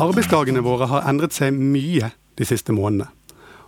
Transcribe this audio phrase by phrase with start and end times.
[0.00, 3.08] Arbeidsdagene våre har endret seg mye de siste månedene.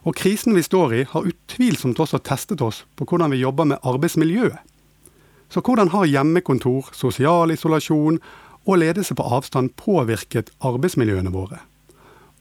[0.03, 3.83] Og krisen vi står i, har utvilsomt også testet oss på hvordan vi jobber med
[3.87, 4.59] arbeidsmiljøet.
[5.53, 8.17] Så hvordan har hjemmekontor, sosial isolasjon
[8.65, 11.59] og ledelse på avstand påvirket arbeidsmiljøene våre?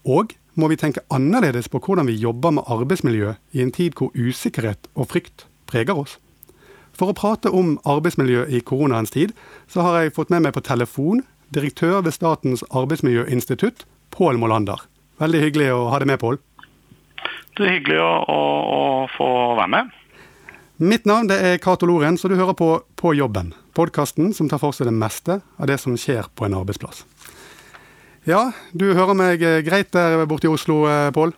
[0.08, 4.16] Og må vi tenke annerledes på hvordan vi jobber med arbeidsmiljø i en tid hvor
[4.16, 6.16] usikkerhet og frykt preger oss?
[6.96, 9.36] For å prate om arbeidsmiljø i koronaens tid,
[9.68, 11.20] så har jeg fått med meg på telefon
[11.52, 14.80] direktør ved Statens arbeidsmiljøinstitutt, Pål Molander.
[15.20, 16.40] Veldig hyggelig å ha deg med, Pål.
[17.56, 18.40] Det er hyggelig å, å,
[18.72, 18.80] å,
[19.12, 19.28] få
[19.60, 19.98] være med.
[20.80, 23.52] Mitt navn det er Cato Loren, så du hører på På jobben.
[23.74, 27.04] Podkasten som tar for seg det meste av det som skjer på en arbeidsplass.
[28.24, 31.32] Ja, du hører meg greit der borte i Oslo, eh, Pål?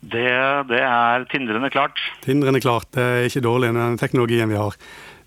[0.00, 0.26] Det,
[0.68, 2.00] det, er tindrende klart.
[2.24, 2.88] Tindrende klart.
[2.94, 4.74] Det er ikke dårlig, med den teknologien vi har.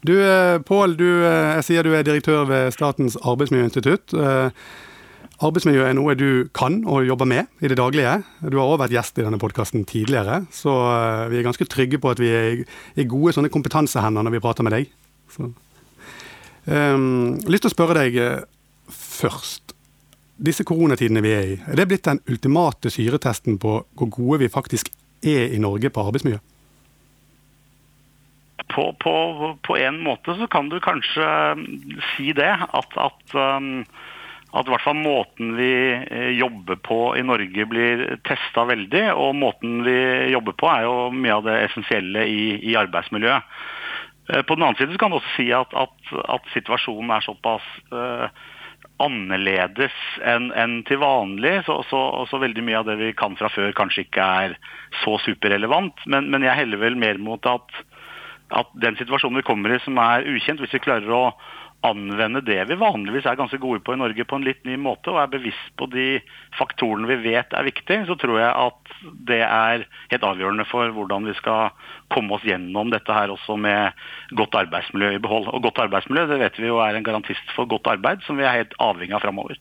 [0.03, 4.13] Du, eh, Pål, eh, jeg sier du er direktør ved Statens arbeidsmiljøinstitutt.
[5.39, 8.23] Eh, arbeidsmiljø er noe du kan og jobber med i det daglige.
[8.41, 10.73] Du har også vært gjest i denne podkasten tidligere, så
[11.31, 12.63] vi er ganske trygge på at vi er
[12.99, 14.91] i gode sånne kompetansehender når vi prater med deg.
[15.29, 15.49] Så.
[16.69, 18.19] Um, lyst til å spørre deg
[18.91, 19.73] først.
[20.39, 24.51] Disse koronatidene vi er i, er det blitt den ultimate syretesten på hvor gode vi
[24.51, 24.91] faktisk
[25.23, 26.39] er i Norge på arbeidsmiljø?
[28.69, 29.13] på, på,
[29.65, 31.25] på, en måte så kan du kanskje
[32.13, 32.51] si det.
[32.69, 33.85] At, at, um,
[34.49, 39.03] at i hvert fall måten vi eh, jobber på i Norge blir testa veldig.
[39.13, 39.97] Og måten vi
[40.33, 43.59] jobber på er jo mye av det essensielle i, i arbeidsmiljøet.
[44.33, 48.25] Eh, på den annen side kan du også si at, at situasjonen er såpass uh,
[49.03, 51.59] annerledes enn en til vanlig.
[51.69, 54.57] Så, så, så, veldig mye av det vi kan fra før kanskje ikke er
[55.03, 56.01] så superrelevant.
[56.09, 57.85] Men, men jeg heller vel mer mot at
[58.49, 61.25] at den situasjonen vi kommer i som er ukjent, hvis vi klarer å
[61.85, 65.13] anvende det vi vanligvis er ganske gode på i Norge på en litt ny måte,
[65.13, 66.07] og er bevisst på de
[66.57, 68.95] faktorene vi vet er viktige, så tror jeg at
[69.29, 71.71] det er helt avgjørende for hvordan vi skal
[72.11, 73.95] komme oss gjennom dette her også med
[74.35, 75.47] godt arbeidsmiljø i behold.
[75.53, 78.47] Og godt arbeidsmiljø det vet vi jo er en garantist for godt arbeid, som vi
[78.47, 79.59] er helt avhengig av framover.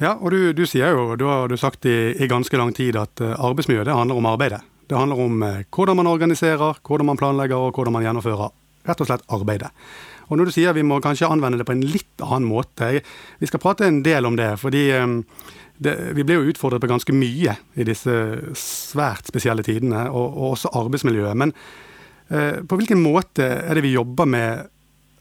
[0.00, 3.20] Ja, og du, du, sier jo, du har sagt i, i ganske lang tid at
[3.20, 4.62] eh, arbeidsmiljø det handler om arbeidet.
[4.88, 8.48] Det handler om eh, hvordan man organiserer, hvordan man planlegger og hvordan man gjennomfører
[8.88, 9.68] rett og slett arbeidet.
[10.30, 12.92] Og når du sier vi må kanskje anvende det på en litt annen måte,
[13.40, 14.54] vi skal prate en del om det.
[14.62, 15.06] fordi eh,
[15.80, 18.12] det, vi blir jo utfordret på ganske mye i disse
[18.58, 21.38] svært spesielle tidene, og, og også arbeidsmiljøet.
[21.40, 21.54] Men
[22.28, 24.68] eh, på hvilken måte er det vi jobber med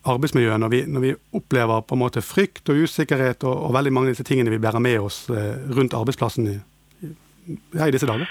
[0.09, 3.94] arbeidsmiljøet når vi, når vi opplever på en måte frykt og usikkerhet og, og, veldig
[3.96, 6.56] mange av disse tingene vi bærer med oss eh, rundt arbeidsplassen i,
[7.50, 8.30] i disse dager?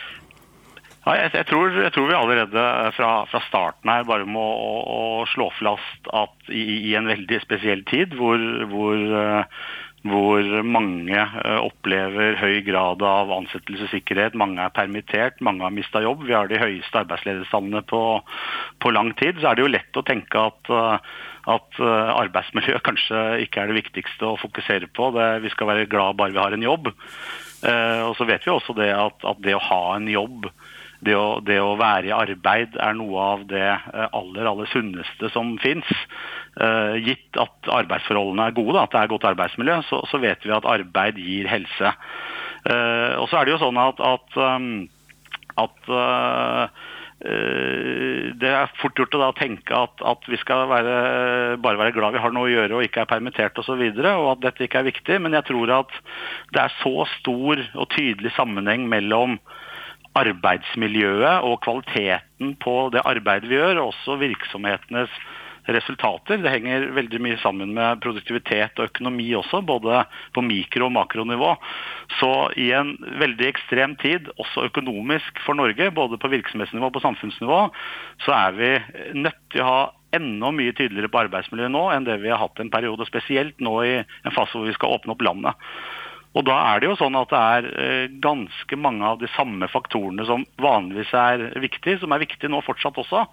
[1.08, 4.72] Ja, jeg, jeg, tror, jeg, tror, vi allerede fra, fra starten her bare må å,
[4.92, 5.02] å
[5.32, 8.36] slå fast at i, i, en veldig spesiell tid hvor,
[8.68, 9.62] hvor, uh,
[10.04, 16.28] hvor mange uh, opplever høy grad av ansettelsessikkerhet, mange er permittert, mange har mista jobb,
[16.28, 18.04] vi har de høyeste arbeidsledighetstallene på,
[18.84, 20.72] på, lang tid, så er det jo lett å tenke at
[21.48, 25.06] at arbeidsmiljø kanskje ikke er det viktigste å fokusere på.
[25.14, 26.90] Det, vi skal være glad bare vi har en jobb.
[26.92, 30.50] og så vet vi også det at, at det å ha en jobb
[31.04, 35.30] det å, det å, være i arbeid er noe av det eh, aller aller sunneste
[35.34, 35.86] som fins.
[36.58, 40.42] Uh, gitt at arbeidsforholdene er gode, da, at det er godt arbeidsmiljø, så, så, vet
[40.42, 41.92] vi at arbeid gir helse.
[42.66, 44.72] Uh, og så er det jo sånn at, at, um,
[45.62, 46.88] at uh,
[47.18, 50.98] det er fort gjort å da tenke at, at vi skal være,
[51.62, 53.78] bare være glad vi har noe å gjøre og ikke er permittert osv., og, så
[53.78, 55.22] videre, og at dette ikke er viktig.
[55.22, 55.96] Men jeg tror at
[56.54, 59.38] det er så stor og tydelig sammenheng mellom
[60.18, 65.12] arbeidsmiljøet og kvaliteten på det arbeidet vi gjør, og også virksomhetenes
[65.68, 66.40] resultater.
[66.40, 70.02] Det henger veldig mye sammen med produktivitet og økonomi også, både
[70.36, 71.54] på mikro- og makronivå.
[72.18, 77.04] Så i en veldig ekstrem tid, også økonomisk for Norge, både på virksomhetsnivå og på
[77.04, 77.60] samfunnsnivå,
[78.24, 78.72] så er vi
[79.20, 79.80] nødt til å ha
[80.16, 83.74] enda mye tydeligere på arbeidsmiljøet nå enn det vi har hatt en periode, spesielt nå
[83.84, 85.68] i en fase hvor vi skal åpne opp landet.
[86.36, 89.68] Og da er det jo sånn at det er eh, ganske mange av de samme
[89.72, 93.24] faktorene som vanligvis er viktige, som er viktige nå fortsatt også.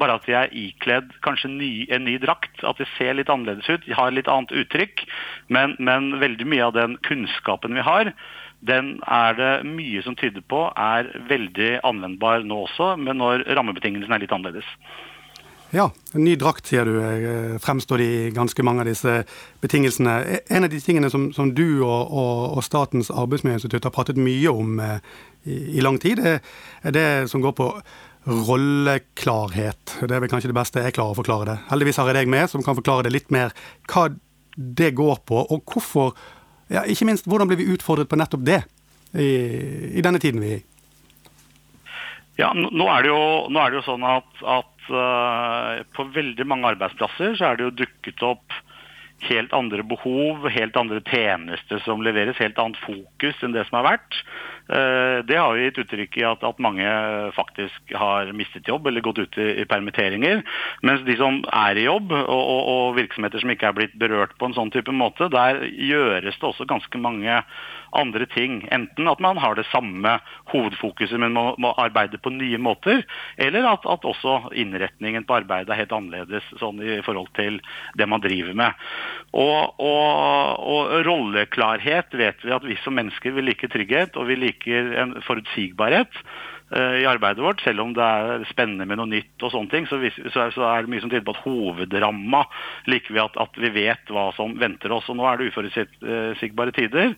[0.00, 2.64] Bare at de er ikledd kanskje ny, en ny drakt.
[2.66, 5.06] At de ser litt annerledes ut, de har litt annet uttrykk.
[5.48, 8.12] Men, men veldig mye av den kunnskapen vi har,
[8.66, 14.18] den er det mye som tyder på er veldig anvendbar nå også, men når rammebetingelsene
[14.18, 14.68] er litt annerledes.
[15.70, 19.20] Ja, en ny drakt, sier du, fremstår fremstår i ganske mange av disse
[19.62, 20.14] betingelsene.
[20.26, 24.18] E, en av de tingene som, som du og, og, og, Statens arbeidsmiljøinstitutt har pratet
[24.18, 24.98] mye om eh,
[25.46, 26.40] i, i, lang tid, er,
[26.82, 27.68] er det som går på
[28.26, 29.94] rolleklarhet.
[30.02, 31.56] Det er vel kanskje det beste jeg klarer å forklare det.
[31.70, 33.54] Heldigvis har jeg deg med, som kan forklare det litt mer
[33.92, 34.08] hva
[34.58, 36.12] det går på, og hvorfor
[36.70, 38.60] ja, Ikke minst hvordan blir vi utfordret på nettopp det
[39.18, 39.30] i,
[39.98, 40.69] i denne tiden vi er i?
[42.40, 43.22] Ja, nå er det jo,
[43.52, 47.78] er det jo sånn at, at uh, på veldig mange arbeidsplasser så er det jo
[47.82, 48.60] dukket opp
[49.28, 53.92] helt andre behov, helt andre tjenester som leveres, helt annet fokus enn det som har
[53.92, 54.20] vært.
[54.70, 56.86] Eh, det har jo gitt uttrykk i at, at, mange
[57.34, 60.44] faktisk har mistet jobb eller gått ut i, i permitteringer.
[60.86, 64.36] Mens de som er i jobb, og, og, og, virksomheter som ikke er blitt berørt
[64.38, 67.40] på en sånn type måte, der gjøres det også ganske mange
[67.96, 68.60] andre ting.
[68.70, 70.18] Enten at man har det samme
[70.52, 73.02] hovedfokuset, men må, må arbeide på nye måter.
[73.42, 77.58] Eller at, at, også innretningen på arbeidet er helt annerledes sånn i forhold til
[77.98, 78.86] det man driver med.
[79.30, 84.38] Og, og, og rolleklarhet vet vi at vi som mennesker vil like trygghet, og vi
[84.40, 86.22] liker en forutsigbarhet.
[86.70, 89.88] Eh, i arbeidet vårt, selv om det er spennende med noe nytt og sånne ting,
[89.90, 92.44] så, er det mye som tyder på at hovedramma
[92.86, 95.08] liker vi at, at, vi vet hva som venter oss.
[95.10, 97.16] og Nå er det uforutsigbare tider,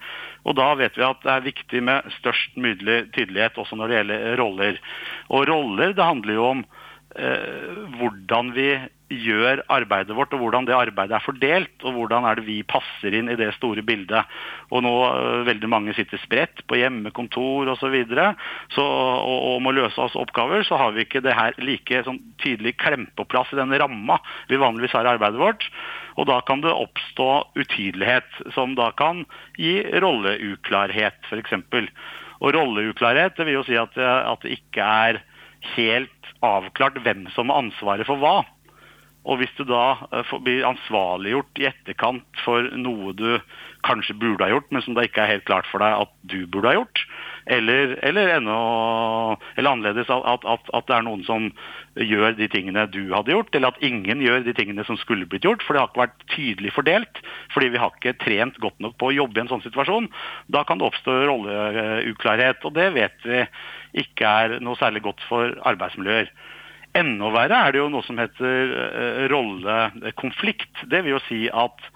[0.49, 3.99] og da vet vi at det er viktig med størst mulig tydelighet også når det
[3.99, 4.81] gjelder roller.
[5.29, 6.65] Og roller, det handler jo om
[7.21, 8.71] eh, hvordan vi
[9.13, 13.15] gjør arbeidet vårt, og hvordan det arbeidet er fordelt, og hvordan er det vi passer
[13.17, 14.29] inn i det store bildet.
[14.73, 17.81] Og nå øh, veldig mange sitter spredt på hjemmekontor osv.
[17.83, 18.29] Så videre,
[18.73, 22.21] så, og, og må løse oss oppgaver, så har vi ikke det her like sånn,
[22.41, 25.67] tydelig klemt på plass i den ramma vi vanligvis har i arbeidet vårt.
[26.17, 29.25] Og da kan det oppstå utydelighet, som da kan
[29.61, 31.59] gi rolleuklarhet, f.eks.
[32.41, 35.23] Og rolleuklarhet det vil jo si at, at det ikke er
[35.77, 38.43] helt avklart hvem som har ansvaret for hva.
[39.23, 43.29] Og hvis du da eh, blir ansvarliggjort i etterkant for noe du
[43.87, 46.43] kanskje burde ha gjort, men som det ikke er helt klart for deg at du
[46.51, 47.03] burde ha gjort,
[47.51, 48.57] eller, eller, ennå,
[49.59, 51.49] eller annerledes at, at, at, det er noen som
[51.99, 55.47] gjør de tingene du hadde gjort, eller at ingen gjør de tingene som skulle blitt
[55.47, 57.23] gjort, for det har ikke vært tydelig fordelt,
[57.55, 60.09] fordi vi har ikke trent godt nok på å jobbe i en sånn situasjon,
[60.55, 62.63] da kan det oppstå rolleuklarhet.
[62.67, 63.45] Og det vet vi
[64.03, 66.31] ikke er noe særlig godt for arbeidsmiljøer.
[66.99, 70.85] Enda verre er det jo noe som heter uh, rollekonflikt.
[70.93, 71.91] Det vil jo si at,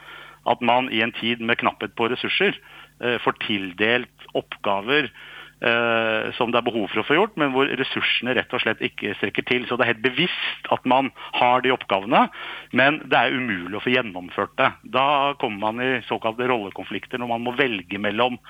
[0.48, 2.56] at, man i en tid med knapphet på ressurser
[3.04, 7.68] uh, får tildelt oppgaver uh, som det er behov for å få gjort, men hvor
[7.68, 9.68] ressursene rett og slett ikke strekker til.
[9.68, 12.26] Så det er helt bevisst at man har de oppgavene,
[12.72, 14.72] men det er umulig å få gjennomført det.
[14.96, 18.40] Da kommer man i såkalte rollekonflikter når man må velge mellom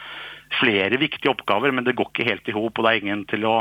[0.60, 3.46] flere viktige oppgaver, men det går ikke helt i hop, og det er ingen til
[3.48, 3.56] å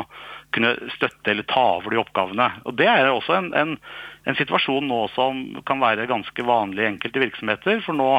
[0.55, 2.49] kunne støtte eller ta over de oppgavene.
[2.65, 3.75] Og Det er også en, en,
[4.25, 8.11] en, situasjon nå som kan være ganske vanlig i enkelte virksomheter, for nå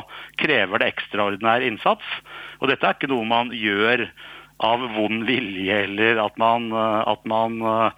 [0.43, 2.17] krever det ekstraordinær innsats.
[2.61, 4.09] Og dette er ikke noe man gjør
[4.65, 7.91] av vond vilje eller at man, at man uh,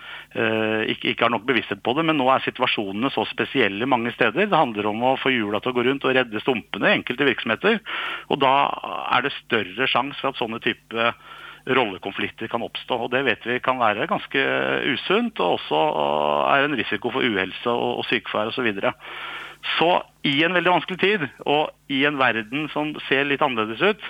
[0.91, 2.05] ikke, ikke, har nok bevissthet på det.
[2.09, 4.49] Men nå er situasjonene så spesielle mange steder.
[4.51, 7.29] Det handler om å få hjula til å gå rundt og redde stumpene i enkelte
[7.29, 7.79] virksomheter.
[8.33, 8.55] Og da
[9.15, 11.13] er det større sjanse for at sånne type
[11.69, 13.05] rollekonflikter kan oppstå.
[13.07, 14.45] og Det vet vi kan være ganske
[14.95, 15.83] usunt, og også
[16.55, 18.73] er en risiko for uhelse og, og sykefravær osv.
[19.79, 19.89] Så,
[20.27, 24.07] i en veldig vanskelig tid, og i en verden som ser litt annerledes ut,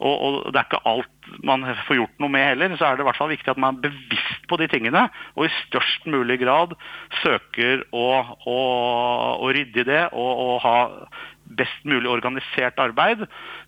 [0.00, 3.04] og, og, det er ikke alt man får gjort noe med heller, så er det
[3.04, 6.40] i hvert fall viktig at man er bevisst på de tingene, og i størst mulig
[6.42, 6.76] grad
[7.22, 8.06] søker å,
[8.44, 8.60] å,
[9.40, 10.76] å rydde i det og, og ha
[11.56, 13.24] best mulig organisert arbeid,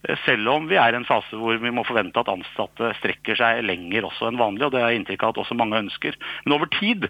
[0.08, 3.38] eh, selv om vi er i en fase hvor vi må forvente at ansatte strekker
[3.38, 6.16] seg lenger også enn vanlig, og det er inntrykk av at også mange ønsker.
[6.44, 7.08] Men over tid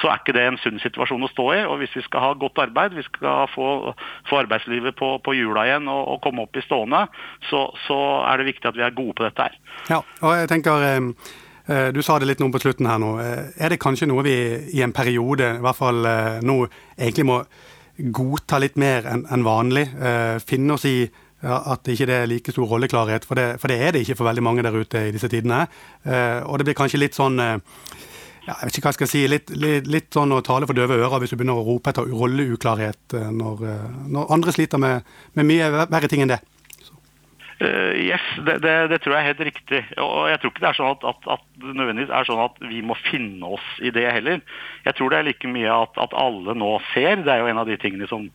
[0.00, 2.32] så er ikke det en sunn situasjon å stå i, og hvis vi skal ha
[2.40, 3.68] godt arbeid, vi skal få,
[4.30, 7.04] få arbeidslivet på, på hjula igjen og, og, komme opp i stående,
[7.50, 9.58] så, så, er det viktig at vi er gode på dette her.
[9.92, 10.88] Ja, og jeg tenker...
[11.64, 13.14] Eh, du sa det litt nå på slutten her nå.
[13.24, 14.34] Er det kanskje noe vi
[14.76, 16.02] i en periode, i hvert fall
[16.44, 16.56] nå,
[16.92, 17.38] egentlig må
[17.96, 19.86] godta litt mer enn en vanlig.
[19.94, 23.68] Eh, finne oss i at at ikke det er like stor rolleklarhet, for det, for
[23.68, 25.66] det, er det ikke for veldig mange der ute i disse tidene.
[26.04, 27.58] Eh, og det blir kanskje litt sånn eh,
[28.44, 30.76] ja, jeg vet ikke hva jeg skal si, litt, litt, litt, sånn å tale for
[30.76, 34.82] døve ører hvis du begynner å rope etter rolleuklarhet eh, når, eh, når andre sliter
[34.82, 36.40] med, med mye verre ting enn det.
[37.62, 39.80] Uh, yes, det, det, det, tror jeg er helt riktig.
[40.02, 42.80] Og jeg tror ikke det er sånn at, at, at, nødvendigvis er sånn at vi
[42.82, 44.40] må finne oss i det heller.
[44.82, 47.22] Jeg tror det er like mye at, at alle nå ser.
[47.22, 48.26] Det er jo en av de tingene som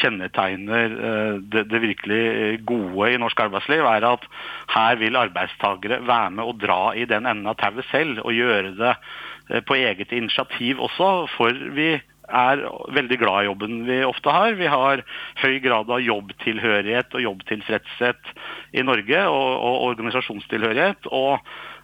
[0.00, 4.26] kjennetegner uh, det, det, virkelig gode i norsk arbeidsliv, er at
[4.74, 8.74] her vil arbeidstakere være med og dra i den enden av tauet selv og gjøre
[8.80, 11.12] det uh, på eget initiativ også.
[11.36, 11.92] For vi
[12.28, 12.62] er
[12.96, 14.56] veldig glad i jobben vi ofte har.
[14.58, 15.02] Vi har
[15.42, 18.34] høy grad av jobbtilhørighet og jobbtilfredshet
[18.72, 21.10] i Norge, og, og organisasjonstilhørighet.
[21.10, 21.38] og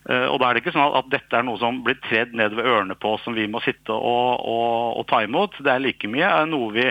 [0.09, 2.57] eh, og da er det ikke sånn at dette er noe som blir tredd ned
[2.57, 5.59] ved ørene på som vi må sitte og, og, ta imot.
[5.61, 6.89] Det er like mye noe vi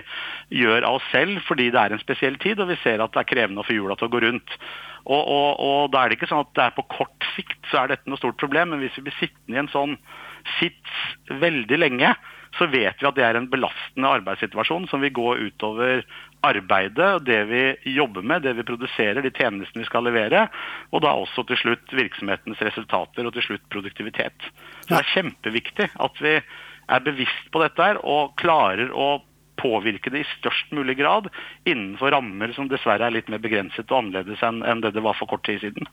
[0.61, 3.23] gjør av oss selv fordi det er en spesiell tid og vi ser at det
[3.23, 4.59] er krevende å få hjula til å gå rundt.
[5.09, 8.09] Og, da er det ikke sånn at det er på kort sikt så er dette
[8.09, 9.95] noe stort problem, men hvis vi blir sittende i en sånn
[10.59, 12.11] sits veldig lenge,
[12.57, 16.03] så vet vi at det er en belastende arbeidssituasjon som vil gå utover
[16.45, 17.63] arbeidet, det vi
[17.95, 20.47] jobber med, det vi produserer, de tjenestene vi skal levere,
[20.91, 24.49] og da også til slutt virksomhetens resultater og til slutt produktivitet.
[24.85, 26.37] Så Det er kjempeviktig at vi
[26.89, 29.19] er bevisst på dette her og klarer å
[29.59, 31.27] påvirke det i størst mulig grad
[31.67, 35.29] innenfor rammer som dessverre er litt mer begrenset og annerledes enn det det var for
[35.31, 35.89] kort tid siden.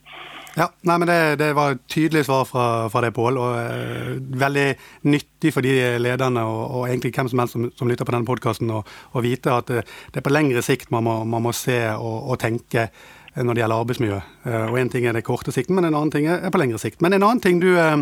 [0.56, 3.36] Ja, nei, men det, det var et tydelig svar fra, fra deg, Pål.
[3.36, 4.66] Og eh, veldig
[5.12, 8.28] nyttig for de lederne og, og, egentlig hvem som helst som, som lytter på denne
[8.28, 11.76] podkasten, å vite at det, det, er på lengre sikt man må, man må se
[11.92, 12.88] og, og, tenke
[13.36, 14.22] når det gjelder arbeidsmiljø.
[14.48, 16.80] Eh, og Én ting er det korte sikten, men en annen ting er på lengre
[16.80, 17.02] sikt.
[17.04, 17.98] Men en annen ting du eh,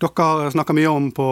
[0.00, 1.26] dere snakker mye om på,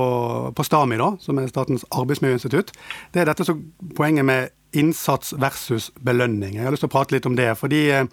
[0.52, 2.74] på, STAMI, da, som er Statens arbeidsmiljøinstitutt.
[3.14, 3.62] Det er dette som
[3.96, 6.58] poenget med innsats versus belønning.
[6.58, 7.54] Jeg har lyst til å prate litt om det.
[7.56, 8.04] fordi eh,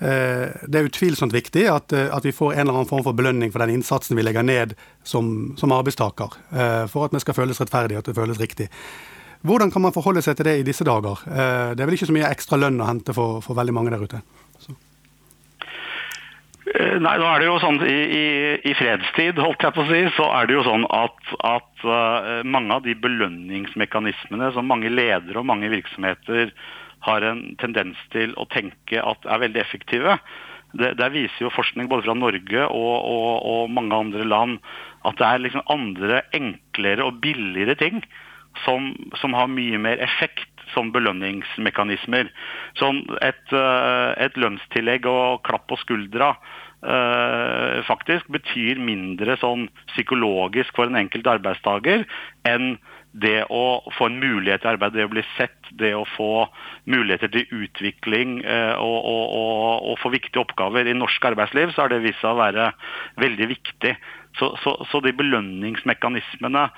[0.00, 3.52] det er utvilsomt viktig at, eh, at, vi får en eller annen form for belønning
[3.52, 4.72] for den innsatsen vi legger ned
[5.04, 6.38] som, som arbeidstaker.
[6.56, 8.70] Eh, for at vi skal føles rettferdig, at det føles riktig.
[9.44, 11.20] Hvordan kan man forholde seg til det i disse dager?
[11.24, 14.02] Det er vel ikke så mye ekstra lønn å hente for, for veldig mange der
[14.04, 14.20] ute?
[14.60, 14.74] Så.
[16.74, 18.26] Eh, nei, nå er det jo sånn i, i,
[18.68, 21.88] i, fredstid, holdt jeg på å si, så er det jo sånn at, at
[22.44, 26.52] mange av de belønningsmekanismene som mange ledere og mange virksomheter
[27.06, 30.18] har en tendens til å tenke at er veldig effektive,
[30.78, 34.58] det, der viser jo forskning både fra Norge og, og, og mange andre land
[35.08, 38.02] at det er liksom andre enklere og billigere ting
[38.64, 42.30] som, som har mye mer effekt som belønningsmekanismer.
[42.78, 46.34] Som et, eh, et lønnstillegg og klapp på skuldra
[46.80, 52.06] Uh, faktisk betyr mindre sånn psykologisk for en enkelt arbeidstaker
[52.48, 52.78] enn
[53.12, 56.46] det å få en mulighet til arbeid, det å bli sett, det å få
[56.90, 61.84] muligheter til utvikling uh, og, og, og, og, få viktige oppgaver i norsk arbeidsliv, så
[61.84, 62.70] har det vist seg å være
[63.22, 63.96] veldig viktig.
[64.38, 66.68] Så, så, så de belønningsmekanismene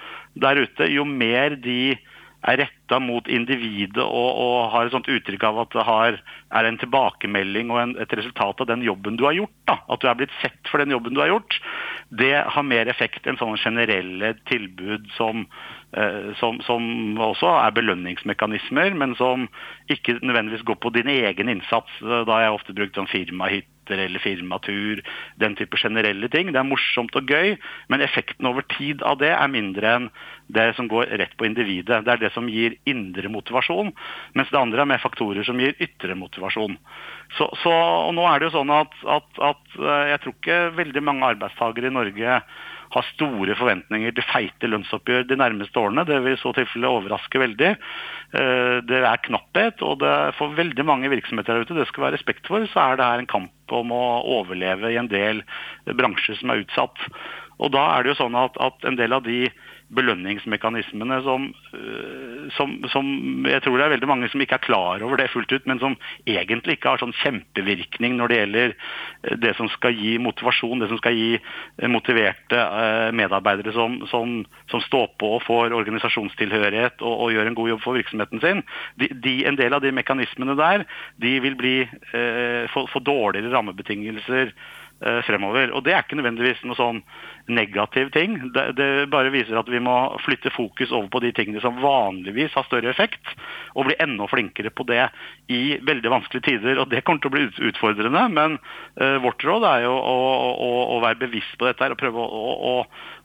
[0.41, 1.99] der ute, jo mer de
[2.43, 6.19] er retta mot individet og, og, har et sånt uttrykk av at det har,
[6.59, 9.55] er en tilbakemelding og en, et resultat av den jobben du har gjort.
[9.71, 9.79] Da.
[9.93, 11.59] At du er blitt sett for den jobben du har gjort.
[12.11, 15.47] Det har mer effekt enn sånne generelle tilbud som,
[15.97, 19.47] eh, som, som også er belønningsmekanismer, men som
[19.93, 22.01] ikke nødvendigvis går på din egen innsats.
[22.03, 25.03] Da har jeg ofte brukt sånn firmahytte eller firmatur,
[25.43, 26.53] den type generelle ting.
[26.53, 27.57] Det er morsomt og gøy,
[27.91, 30.09] men effekten over tid av det er mindre enn
[30.53, 32.03] det som går rett på individet.
[32.05, 33.93] Det er det som gir indre motivasjon,
[34.37, 36.77] mens det andre er mer faktorer som gir ytre motivasjon.
[37.39, 40.61] Så, så og nå er det jo sånn at, at, at eh, jeg tror ikke
[40.77, 42.43] veldig mange arbeidstakere i Norge
[42.93, 46.05] har store forventninger til feite lønnsoppgjør de nærmeste årene.
[46.09, 47.71] Det vil i så tilfelle overraske veldig.
[47.73, 50.05] Eh, det er knapphet, og
[50.39, 53.25] for veldig mange virksomheter der ute, det skal være respekt for, så er det her
[53.25, 54.03] en kamp om å
[54.41, 55.41] overleve i en del
[55.89, 57.07] bransjer som er utsatt.
[57.63, 59.47] Og da er det jo sånn at, at en del av de
[59.95, 61.47] belønningsmekanismene som,
[61.77, 63.07] øh, som, som,
[63.49, 65.81] jeg tror det er veldig mange som ikke er klar over det fullt ut, men
[65.83, 65.97] som
[66.27, 70.91] egentlig ikke har sånn kjempevirkning når det gjelder øh, det som skal gi motivasjon, det
[70.93, 72.67] som skal gi øh, motiverte
[73.17, 74.45] medarbeidere som, som,
[74.83, 78.63] står på og får organisasjonstilhørighet og, og, gjør en god jobb for virksomheten sin.
[79.01, 80.87] De, de, en del av de mekanismene der
[81.23, 84.82] de vil bli, eh, få, få dårligere rammebetingelser Eh,
[85.27, 85.73] fremover.
[85.75, 87.01] Og Det er ikke nødvendigvis noe sånn
[87.51, 88.37] negativ ting.
[88.55, 92.55] Det, det, bare viser at vi må flytte fokus over på de tingene som vanligvis
[92.55, 93.33] har større effekt,
[93.75, 95.09] og bli enda flinkere på det
[95.53, 96.79] i veldig vanskelige tider.
[96.79, 98.59] og Det kommer til å bli utfordrende, men
[99.01, 100.17] uh, vårt råd er jo å,
[100.53, 102.77] å, å, være bevisst på dette og prøve å,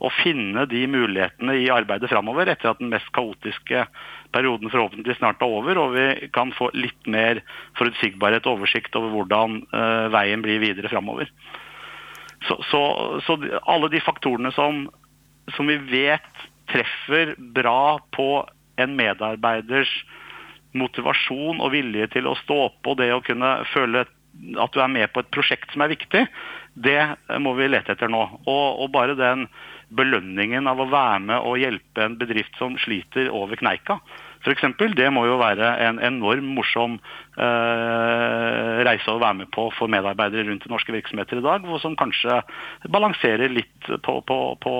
[0.01, 3.85] å, finne de mulighetene i arbeidet fremover etter at den mest kaotiske
[4.33, 7.43] perioden forhåpentligvis snart er over, og vi kan få litt mer
[7.77, 11.29] forutsigbarhet og oversikt over hvordan uh, veien blir videre framover.
[12.45, 12.81] Så, så,
[13.25, 14.85] så, alle de faktorene som,
[15.55, 18.45] som, vi vet treffer bra på
[18.77, 19.89] en medarbeiders
[20.77, 24.05] motivasjon og vilje til å stå og det å kunne føle
[24.61, 26.27] at du er med på et prosjekt som er viktig,
[26.77, 26.99] det
[27.41, 28.21] må vi lete etter nå.
[28.45, 29.47] Og, og bare den
[29.97, 33.97] belønningen av å være med og hjelpe en bedrift som sliter over kneika,
[34.47, 34.95] f.eks.
[34.95, 40.47] Det må jo være en enorm morsom eh, reise å være med på for medarbeidere
[40.47, 42.39] rundt i norske virksomheter i dag, som kanskje
[42.93, 44.75] balanserer litt på, på, på,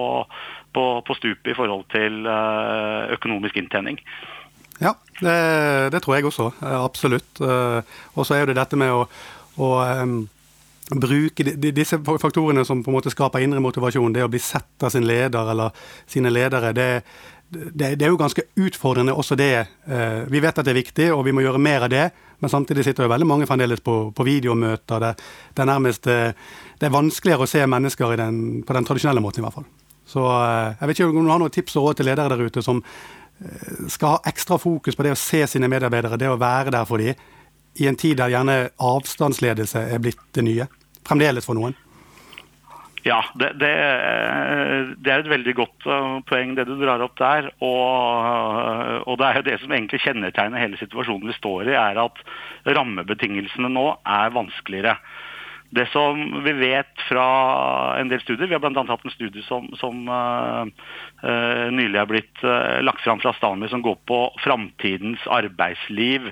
[0.74, 2.26] på stupet i forhold til
[3.18, 4.00] økonomisk inntjening.
[4.78, 5.38] Ja, det,
[5.94, 6.52] det, tror jeg også.
[6.62, 7.42] Absolutt.
[7.42, 9.08] Og så er jo det dette med å,
[9.58, 9.70] å
[10.96, 14.94] bruke disse faktorene som på en måte skaper indre motivasjon, det å bli sett av
[14.94, 15.76] sin leder eller
[16.08, 16.88] sine ledere, det,
[17.50, 19.68] det, det er jo ganske utfordrende også det.
[19.88, 22.06] Eh, vi vet at det er viktig, og vi må gjøre mer av det.
[22.44, 25.04] Men samtidig sitter jo veldig mange fremdeles på, på videomøter.
[25.04, 25.14] Det,
[25.54, 26.34] det, er nærmest eh,
[26.78, 29.70] det er vanskeligere å se mennesker den, på den tradisjonelle måten, i hvert fall.
[30.08, 32.52] Så eh, jeg vet ikke om du har noen tips og råd til ledere der
[32.52, 32.84] ute som
[33.86, 36.98] skal ha ekstra fokus på det å se sine medarbeidere, det å være der for
[36.98, 37.20] dem,
[37.78, 40.66] i en tid der gjerne avstandsledelse er blitt det nye?
[41.06, 41.76] Fremdeles for noen?
[43.08, 43.70] Ja, det, det,
[45.00, 47.50] det, er et veldig godt uh, poeng det du drar opp der.
[47.64, 52.02] Og, og, det er jo det som egentlig kjennetegner hele situasjonen vi står i, er
[52.04, 52.20] at
[52.68, 54.98] rammebetingelsene nå er vanskeligere.
[55.70, 57.26] Det som vi vet fra
[58.00, 58.86] en del studier, vi har bl.a.
[58.88, 60.64] hatt en studie som, som uh,
[61.26, 66.32] uh, nylig er blitt uh, lagt fram fra Stanley, som går på framtidens arbeidsliv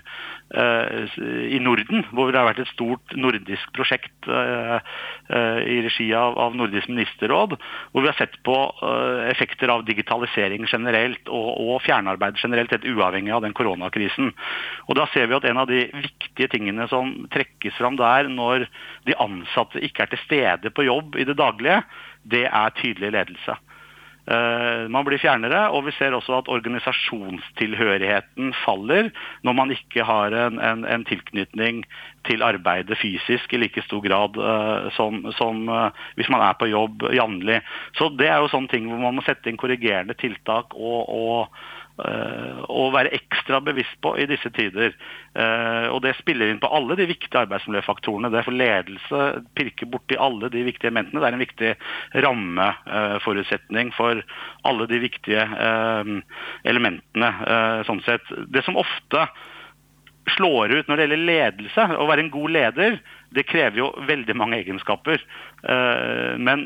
[0.56, 2.04] i Norden.
[2.14, 7.56] Hvor det har vært et stort nordisk prosjekt i regi av, av, Nordisk ministerråd.
[7.92, 8.54] Hvor vi har sett på
[9.26, 14.32] effekter av digitalisering generelt og, og fjernarbeid generelt, helt uavhengig av den koronakrisen.
[14.86, 18.70] Og Da ser vi at en av de viktige tingene som trekkes fram der når
[19.10, 21.82] de ansatte ikke er til stede på jobb i det daglige,
[22.24, 23.60] det er tydelig ledelse.
[24.26, 29.12] Uh, man blir fjernere, og vi ser også at organisasjonstilhørigheten faller
[29.46, 31.86] når man ikke har en, en, en tilknytning
[32.26, 36.74] til arbeidet fysisk i like stor grad uh, som, som uh, hvis man er på
[36.74, 37.62] jobb jevnlig.
[38.00, 41.54] Så det er jo sånne ting hvor man må sette inn korrigerende tiltak og, og
[41.54, 44.92] Eh, å være ekstra bevisst på i disse tider.
[45.36, 48.32] Eh, og Det spiller inn på alle de viktige arbeidsmiljøfaktorene.
[48.32, 49.22] Det er for ledelse
[49.56, 51.22] pirker borti alle de viktige elementene.
[51.22, 51.72] Det er en viktig
[52.28, 54.22] rammeforutsetning for
[54.68, 56.14] alle de viktige eh,
[56.68, 57.32] elementene.
[57.88, 58.28] sånn sett.
[58.52, 59.28] Det som ofte
[60.36, 63.00] slår ut når det gjelder ledelse, å være en god leder,
[63.36, 65.22] det krever jo veldig mange egenskaper.
[66.42, 66.66] Men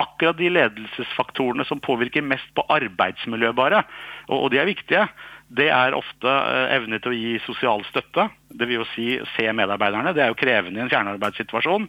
[0.00, 3.84] akkurat de ledelsesfaktorene som påvirker mest på arbeidsmiljøet bare,
[4.28, 5.06] og, de er viktige,
[5.54, 8.26] det er ofte eh, evne til å gi sosial støtte.
[8.48, 10.14] Det vil jo si se medarbeiderne.
[10.16, 11.86] Det er jo krevende i en fjernarbeidssituasjon.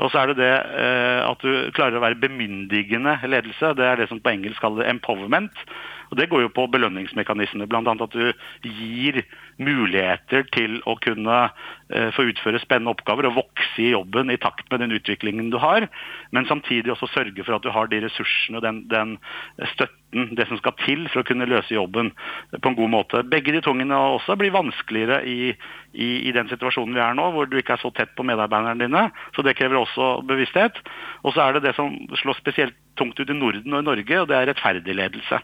[0.00, 3.74] Og så er det det eh, at du klarer å være bemyndigende ledelse.
[3.78, 5.66] Det er det som på engelsk kalles empowerment.
[6.10, 7.82] Og Det går jo på belønningsmekanismer, bl.a.
[7.82, 9.22] at du gir
[9.62, 14.68] muligheter til å kunne eh, få utføre spennende oppgaver og vokse i jobben i takt
[14.70, 15.88] med den utviklingen du har,
[16.36, 19.16] men samtidig også sørge for at du har de ressursene og den, den
[19.72, 22.12] støtten, det som skal til for å kunne løse jobben
[22.54, 23.24] på en god måte.
[23.28, 25.50] Begge de tungene også blir vanskeligere i,
[25.92, 28.86] i, i, den situasjonen vi er nå, hvor du ikke er så tett på medarbeiderne
[28.86, 29.08] dine.
[29.36, 30.78] Så det krever også bevissthet.
[31.24, 31.92] Og så er det det som
[32.22, 35.42] slår spesielt tungt ut i Norden og i Norge, og det er rettferdig ledelse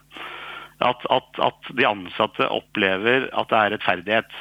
[0.84, 4.36] at, at, at de ansatte opplever at det er rettferdighet.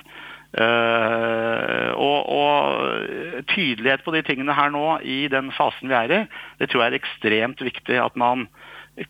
[0.51, 6.21] Uh, og, og, tydelighet på de tingene her nå i den fasen vi er i,
[6.59, 7.95] det tror jeg er ekstremt viktig.
[8.03, 8.49] At man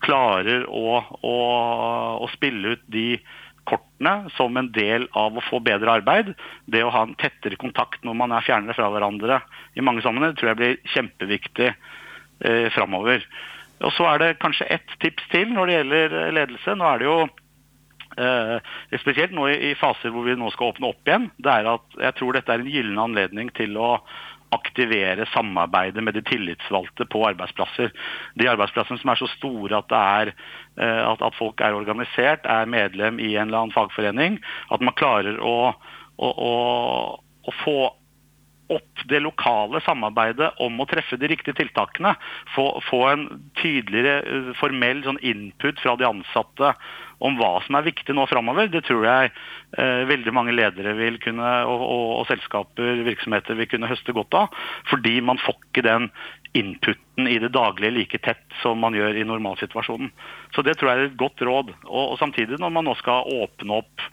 [0.04, 1.38] klarer å, å,
[2.22, 3.16] å spille ut de
[3.68, 6.32] kortene som en del av å få bedre arbeid.
[6.70, 9.40] Det å ha en tettere kontakt når man er fjernere fra hverandre
[9.74, 13.26] i mange sammenhenger, tror jeg blir kjempeviktig eh, framover.
[13.82, 16.76] Og Så er det kanskje ett tips til når det gjelder eh, ledelse.
[16.78, 17.16] Nå er det jo
[18.22, 21.30] eh, Spesielt nå i, faser hvor vi nå skal åpne opp igjen.
[21.38, 23.96] det er at Jeg tror dette er en gyllen anledning til å
[24.52, 27.88] aktivere samarbeidet med de tillitsvalgte på arbeidsplasser.
[28.36, 30.34] De arbeidsplassene som er så store at, er,
[30.76, 34.36] eh, at, at, folk er organisert, er medlem i en eller annen fagforening.
[34.68, 35.72] At man klarer å,
[36.20, 36.52] å, å,
[37.48, 37.78] å få
[38.70, 42.14] opp det lokale samarbeidet om å treffe de riktige tiltakene.
[42.54, 43.24] Få, få en
[43.58, 46.74] tydeligere eh, formell sånn input fra de ansatte
[47.22, 48.70] om hva som er viktig nå framover.
[48.72, 53.70] Det tror jeg eh, veldig mange ledere vil kunne, og, og, og, selskaper virksomheter vil
[53.70, 54.64] kunne høste godt av.
[54.90, 56.08] Fordi man får ikke den
[56.58, 60.12] inputen i det daglige like tett som man gjør i normalsituasjonen.
[60.54, 61.72] Så det tror jeg er et godt råd.
[61.86, 64.10] Og, og samtidig, når man nå skal åpne opp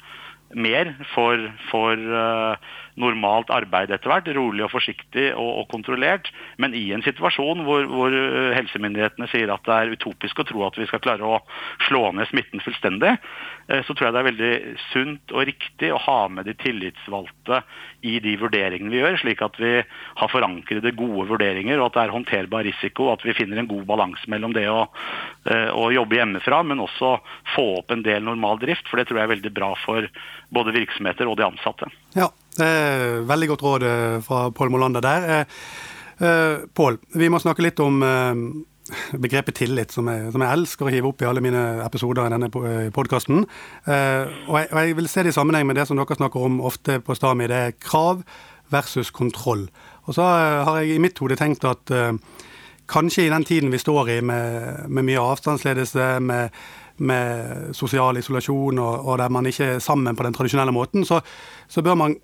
[0.58, 2.58] mer for, for uh,
[3.00, 4.30] normalt arbeid etter hvert.
[4.36, 6.30] Rolig og forsiktig og, og kontrollert.
[6.62, 10.66] Men i en situasjon hvor, hvor, uh, helsemyndighetene sier at det er utopisk å tro
[10.68, 11.40] at vi skal klare å
[11.88, 14.54] slå ned smitten fullstendig, uh, så tror jeg det er veldig
[14.90, 17.62] sunt og riktig å ha med de tillitsvalgte
[18.08, 22.04] i de vurderingene vi gjør, slik at vi har forankrede gode vurderinger og at det
[22.06, 23.10] er håndterbar risiko.
[23.14, 24.86] At vi finner en god balanse mellom det å,
[25.76, 27.18] å jobbe hjemmefra, men også
[27.56, 28.88] få opp en del normal drift.
[28.88, 30.08] For det tror jeg er veldig bra for
[30.56, 31.90] både virksomheter og de ansatte.
[32.16, 32.30] Ja,
[33.30, 33.86] veldig godt råd
[34.26, 35.46] fra Pål Molander der.
[36.76, 38.02] Pål, vi må snakke litt om
[39.22, 42.34] begrepet tillit, som jeg, som jeg, elsker å hive opp i alle mine episoder i
[42.34, 42.50] denne
[42.96, 43.46] podkasten.
[43.46, 46.98] Og, og, jeg vil se det i sammenheng med det som dere snakker om ofte
[47.06, 47.48] på Stami.
[47.52, 48.26] Det er krav
[48.74, 49.68] versus kontroll.
[50.10, 51.94] Og så har jeg i mitt hode tenkt at
[52.90, 56.50] kanskje i den tiden vi står i, med, med mye avstandsledelse, med,
[56.98, 61.22] med sosial isolasjon, og, og, der man ikke er sammen på den tradisjonelle måten, så,
[61.68, 62.18] så bør man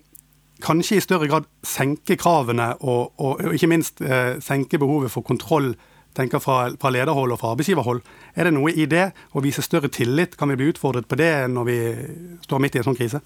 [0.62, 5.26] kanskje i større grad senke kravene, og, og, og ikke minst eh, senke behovet for
[5.26, 5.74] kontroll
[6.16, 8.00] tenker fra, fra, lederhold og fra arbeidsgiverhold.
[8.36, 10.36] Er det noe i det å vise større tillit?
[10.40, 11.80] Kan vi bli utfordret på det når vi
[12.46, 13.20] står midt i en sånn krise?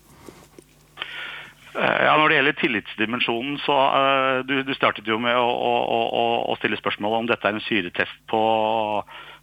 [1.71, 5.75] Eh, ja, Når det gjelder tillitsdimensjonen, så uh, du, du, startet jo med å, å,
[5.87, 8.43] å, å, stille spørsmål om dette er en syretest på,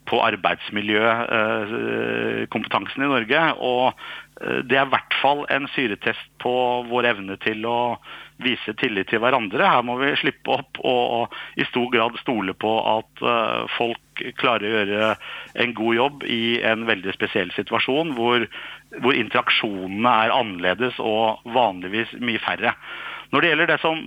[0.08, 3.42] på arbeidsmiljøkompetansen i Norge.
[3.58, 6.54] Og uh, det er i hvert fall en syretest på
[6.90, 7.80] vår evne til å
[8.44, 9.64] vise tillit til hverandre.
[9.66, 14.04] Her må vi slippe opp og, i stor grad stole på at uh, folk
[14.42, 15.00] klarer å gjøre
[15.64, 18.40] en god jobb i en veldig spesiell situasjon hvor,
[19.04, 21.24] hvor interaksjonene er annerledes og
[21.58, 22.72] vanligvis mye færre.
[23.32, 24.02] Når det gjelder det som,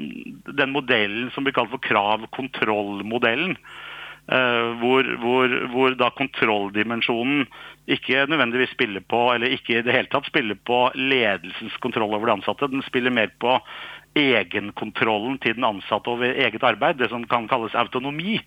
[0.49, 3.57] den modellen som blir kalt for krav-kontroll-modellen,
[4.31, 7.49] hvor, hvor, hvor, da kontrolldimensjonen
[7.91, 12.31] ikke nødvendigvis spiller på, eller ikke i det hele tatt spiller på ledelsens kontroll over
[12.31, 12.69] de ansatte.
[12.71, 13.57] Den spiller mer på
[14.19, 18.39] egenkontrollen til den ansatte over eget arbeid, det som kan kalles autonomi.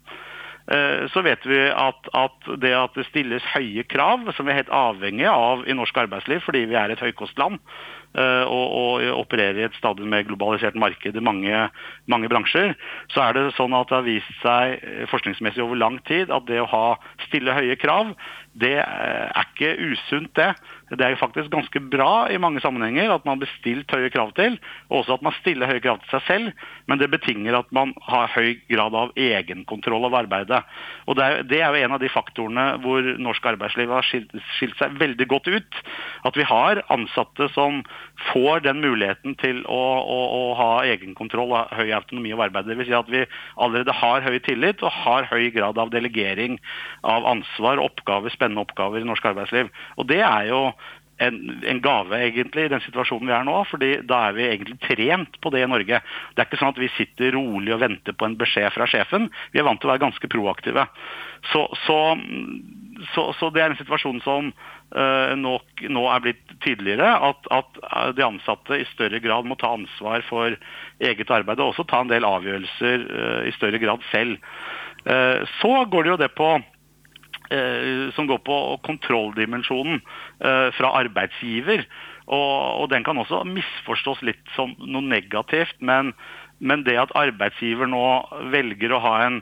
[0.72, 4.62] Eh, så vet vi at, at, det at det stilles høye krav, som vi er
[4.62, 9.60] helt avhengig av i norsk arbeidsliv fordi vi er et høykostland eh, og, og opererer
[9.60, 11.64] i et stadig mer globalisert marked i mange,
[12.12, 12.76] mange, bransjer,
[13.14, 16.46] så er det sånn at det har vist seg eh, forskningsmessig over lang tid at
[16.50, 16.86] det å ha
[17.28, 18.14] stille høye krav,
[18.54, 20.52] det er ikke usunt, det.
[20.94, 24.60] Det er faktisk ganske bra i mange sammenhenger at man blir stilt høye krav til,
[24.92, 27.96] og også at man stiller høye krav til seg selv, men det betinger at man
[28.06, 30.62] har høy grad av egenkontroll av arbeidet.
[31.08, 34.36] Og det er, det er, jo en av de faktorene hvor norsk arbeidsliv har skilt,
[34.60, 35.82] skilt, seg veldig godt ut.
[36.30, 37.82] At vi har ansatte som
[38.30, 42.70] får den muligheten til å, å, å ha egenkontroll og høy autonomi av arbeidet.
[42.70, 43.26] Det vil si at vi
[43.58, 46.60] allerede har høy tillit og har høy grad av delegering
[47.02, 49.72] av ansvar, oppgaver, spennende oppgaver i norsk arbeidsliv.
[49.98, 50.66] Og det er jo
[51.22, 53.56] en, en, gave egentlig i den situasjonen vi er nå.
[53.70, 56.02] fordi da er vi egentlig trent på det i Norge.
[56.34, 59.30] Det er ikke sånn at vi sitter rolig og venter på en beskjed fra sjefen.
[59.54, 60.88] Vi er vant til å være ganske proaktive.
[61.52, 62.00] Så, så,
[63.14, 67.14] så, så det er en situasjon som uh, nok, nå er blitt tydeligere.
[67.30, 67.82] At, at,
[68.18, 70.58] de ansatte i større grad må ta ansvar for
[71.04, 74.42] eget arbeid og også ta en del avgjørelser uh, i større grad selv.
[75.04, 76.73] Uh, så går det jo det på Eh,
[78.16, 80.02] som går på kontrolldimensjonen
[80.40, 81.86] eh, fra arbeidsgiver.
[82.24, 86.14] Og, og, den kan også misforstås litt som noe negativt, men,
[86.64, 88.04] men det at arbeidsgiver nå
[88.54, 89.42] velger å ha en,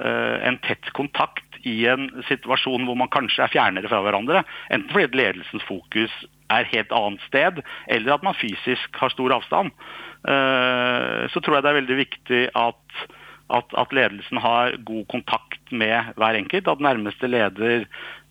[0.00, 4.92] eh, en, tett kontakt i en situasjon hvor man kanskje er fjernere fra hverandre, enten
[4.92, 6.12] fordi ledelsens fokus
[6.52, 9.74] er helt annet sted, eller at man fysisk har stor avstand,
[10.28, 13.02] så tror jeg det er veldig viktig at
[13.48, 16.68] at, at, ledelsen har god kontakt med hver enkelt.
[16.68, 17.84] At nærmeste leder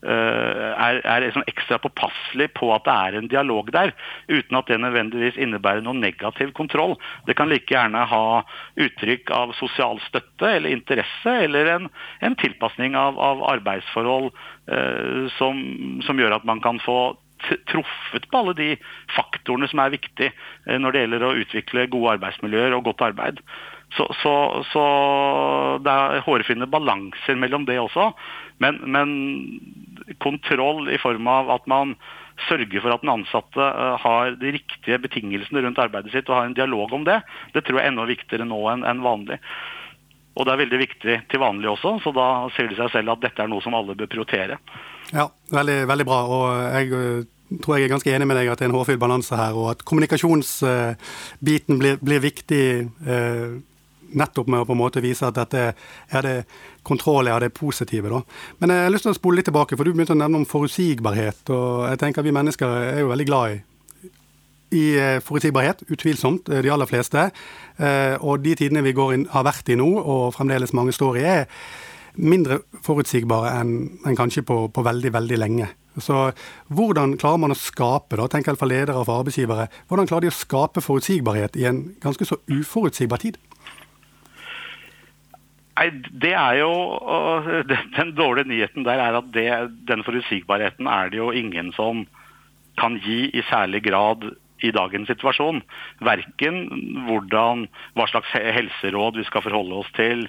[0.05, 3.93] uh, er, er liksom ekstra påpasselig på at det er en dialog der,
[4.29, 6.97] uten at det nødvendigvis innebærer noen negativ kontroll.
[7.27, 8.41] Det kan like gjerne ha
[8.77, 11.87] uttrykk av sosial støtte eller interesse, eller en,
[12.21, 15.63] en tilpasning av, av arbeidsforhold uh, som,
[16.05, 17.17] som gjør at man kan få
[17.69, 18.67] truffet på alle de
[19.13, 20.33] faktorene som er viktige
[20.69, 23.41] uh, når det gjelder å utvikle gode arbeidsmiljøer og godt arbeid.
[23.95, 24.33] Så, så,
[24.67, 24.83] så
[25.83, 28.11] det er hårfine balanser mellom det også.
[28.63, 29.13] Men, men,
[30.23, 31.95] kontroll i form av at man
[32.47, 36.45] sørger for at den ansatte eh, har de riktige betingelsene rundt arbeidet sitt og har
[36.49, 37.17] en dialog om det,
[37.55, 39.39] det tror jeg er enda viktigere nå enn en vanlig.
[40.37, 43.23] Og det er veldig viktig til vanlig også, så da sier det seg selv at
[43.23, 44.55] dette er noe som alle bør prioritere.
[45.09, 46.19] Ja, veldig, veldig bra.
[46.29, 46.45] Og
[46.77, 47.25] jeg eh,
[47.63, 49.71] tror jeg er ganske enig med deg at det er en hårfin balanse her, og
[49.73, 53.49] at kommunikasjonsbiten blir, blir viktig eh,
[54.13, 56.35] nettopp med å på en måte vise at dette er det
[56.87, 58.09] kontroll av det positive.
[58.09, 58.21] da.
[58.59, 60.45] Men jeg har lyst til å spole litt tilbake, for du begynte å nevne om
[60.45, 61.49] forutsigbarhet.
[61.49, 63.63] og jeg tenker Vi mennesker er jo veldig glad i
[64.75, 67.29] i eh, forutsigbarhet, utvilsomt, eh, de aller fleste.
[67.77, 71.23] Eh, og de tidene vi inn, har vært i nå, og fremdeles mange står i,
[71.23, 71.45] er
[72.17, 75.69] mindre forutsigbare enn en kanskje på, på, veldig, veldig lenge.
[76.01, 76.31] Så
[76.73, 80.27] hvordan klarer man å skape, da, tenker jeg for ledere og for arbeidsgivere, hvordan klarer
[80.27, 83.37] de å skape forutsigbarhet i en ganske så uforutsigbar tid?
[85.77, 86.71] Nei, det er jo
[87.97, 89.47] Den dårlige nyheten der er at det,
[89.89, 92.07] den forutsigbarheten er det jo ingen som
[92.77, 94.29] kan gi i særlig grad
[94.65, 95.61] i dagens situasjon.
[96.05, 96.59] Verken
[97.05, 97.65] hvordan,
[97.97, 100.25] hva slags helseråd vi skal forholde oss til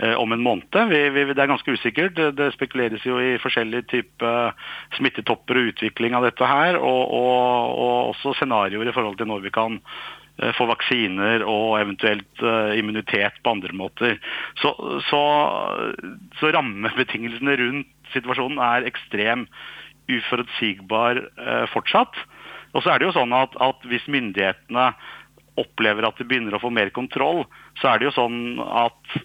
[0.00, 0.76] eh, om en måned.
[0.92, 2.16] Vi, vi, det er ganske usikkert.
[2.16, 4.52] Det, det spekuleres jo i forskjellige typer
[4.98, 6.80] smittetopper og utvikling av dette her.
[6.80, 10.19] Og, og, og også scenarioer i forhold til når vi kan eh,
[10.56, 14.18] få vaksiner og eventuelt uh, immunitet på andre måter.
[14.62, 14.72] Så,
[15.08, 15.22] så,
[16.40, 19.46] så rammebetingelsene rundt situasjonen er ekstrem
[20.10, 22.16] uforutsigbar uh, fortsatt.
[22.74, 24.92] Og så er det jo sånn at, at hvis myndighetene
[25.60, 27.44] opplever at de begynner å få mer kontroll,
[27.80, 29.16] så er det jo sånn at,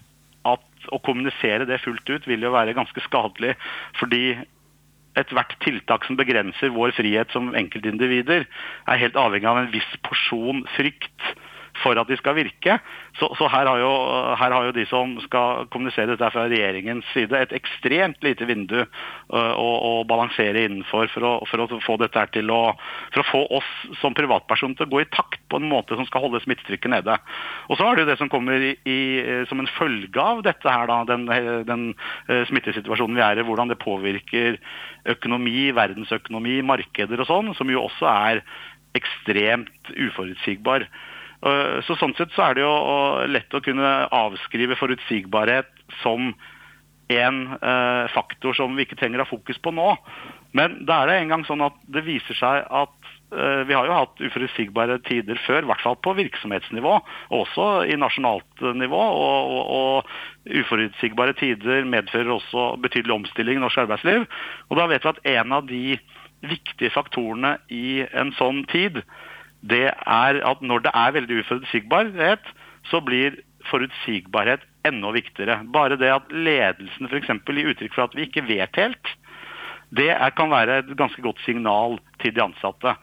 [0.46, 3.54] at å kommunisere det fullt ut vil jo være ganske skadelig.
[4.00, 4.36] Fordi
[5.16, 8.46] ethvert tiltak som begrenser vår frihet som enkeltindivider,
[8.86, 11.30] er helt avhengig av en viss porsjon frykt
[11.82, 12.78] for at de skal virke.
[13.18, 13.90] Så, så her, har jo,
[14.40, 18.78] her, har jo, de som skal kommunisere dette fra regjeringens side, et ekstremt lite vindu
[18.82, 22.60] å, å, balansere innenfor for å, for å, få dette til å
[23.14, 23.68] For å få oss
[24.00, 27.16] som privatperson til å gå i takt på en måte som skal holde smittetrykket nede.
[27.70, 28.98] Og så er det jo det som kommer i,
[29.48, 31.26] som en følge av dette her, da, den,
[31.68, 31.86] den
[32.50, 34.58] smittesituasjonen vi er i, hvordan det påvirker
[35.14, 38.42] økonomi, verdensøkonomi, markeder og sånn, som jo også er
[38.96, 40.86] ekstremt uforutsigbar.
[41.46, 42.76] Eh, så Sånn sett så er det jo
[43.30, 45.70] lett å kunne avskrive forutsigbarhet
[46.02, 46.32] som
[47.08, 49.92] en eh, faktor som vi ikke trenger å ha fokus på nå.
[50.56, 53.86] Men da er det en gang sånn at det viser seg at eh, vi har
[53.86, 56.96] jo hatt uforutsigbare tider før, i hvert fall på virksomhetsnivå,
[57.36, 59.02] også i nasjonalt nivå.
[59.20, 64.26] Og, og, og uforutsigbare tider medfører også betydelig omstilling i norsk arbeidsliv.
[64.70, 65.84] Og da vet vi at en av de
[66.46, 69.00] viktige faktorene i en sånn tid,
[69.62, 72.50] det er at når det er veldig uforutsigbarhet,
[72.90, 73.38] så blir
[73.70, 75.58] forutsigbarhet enda viktigere.
[75.72, 77.32] Bare det at ledelsen f.eks.
[77.48, 79.14] gir uttrykk for at vi ikke vet helt,
[79.96, 82.96] det er, kan være et ganske godt signal til de ansatte.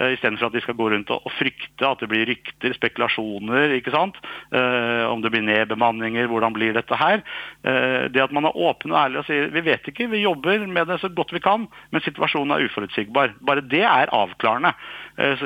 [0.00, 3.76] Uh, Istedenfor at de skal gå rundt og, frykte at det blir rykter, spekulasjoner.
[3.76, 4.16] ikke sant?
[4.48, 7.20] Uh, om det blir nedbemanninger, hvordan blir dette her.
[7.66, 10.64] Uh, det at man er åpen og ærlig og sier vi vet ikke, vi jobber
[10.66, 13.36] med det så godt vi kan, men situasjonen er uforutsigbar.
[13.44, 14.72] Bare det er avklarende.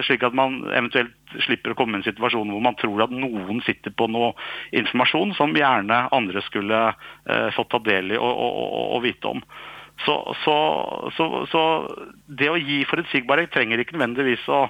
[0.07, 1.15] slik at man eventuelt
[1.47, 4.35] slipper å komme i en situasjon hvor man tror at noen sitter på noe
[4.71, 6.93] informasjon som gjerne andre skulle
[7.57, 9.43] fått ta del i og, og, og, og vite om.
[10.03, 10.57] Så, så,
[11.17, 11.63] så, så,
[12.27, 14.65] det å gi forutsigbarhet trenger ikke nødvendigvis å,